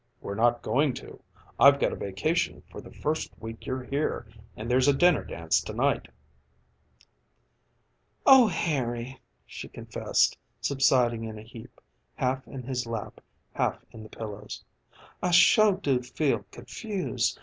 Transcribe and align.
"We're 0.19 0.33
not 0.33 0.63
going 0.63 0.95
to. 0.95 1.21
I've 1.59 1.79
got 1.79 1.93
a 1.93 1.95
vacation 1.95 2.63
for 2.71 2.81
the 2.81 2.89
first 2.91 3.29
week 3.39 3.67
you're 3.67 3.83
here, 3.83 4.25
and 4.57 4.67
there's 4.67 4.87
a 4.87 4.93
dinner 4.95 5.23
dance 5.23 5.61
to 5.61 5.73
night." 5.73 6.07
"Oh, 8.25 8.47
Harry," 8.47 9.21
she 9.45 9.67
confessed, 9.69 10.39
subsiding 10.59 11.23
in 11.25 11.37
a 11.37 11.43
heap, 11.43 11.79
half 12.15 12.47
in 12.47 12.63
his 12.63 12.87
lap, 12.87 13.21
half 13.53 13.85
in 13.91 14.01
the 14.01 14.09
pillows, 14.09 14.63
"I 15.21 15.29
sure 15.29 15.73
do 15.73 16.01
feel 16.01 16.45
confused. 16.49 17.39